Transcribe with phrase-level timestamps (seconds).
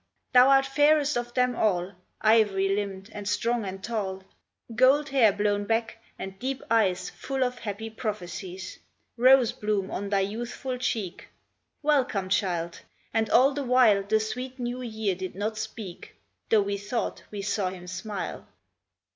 [0.33, 1.91] Thou art fairest of them all,
[2.21, 4.23] Ivory limbed and strong and tall,
[4.73, 8.79] Gold hair blown back, and deep eyes Full of happy prophecies;
[9.15, 11.27] Rose bloom on thy youthful cheek.
[11.83, 12.81] Welcome, child!"
[13.13, 16.15] And all the while The sweet New Year did not speak,
[16.49, 18.47] Though we thought we saw him smile.